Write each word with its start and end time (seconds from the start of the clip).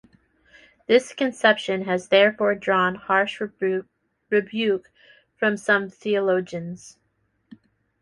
This 0.87 1.13
conception 1.13 1.83
has 1.83 2.07
therefore 2.07 2.55
drawn 2.55 2.95
harsh 2.95 3.39
rebuke 4.31 4.91
from 5.37 5.57
some 5.57 5.89
theologians. 5.91 6.97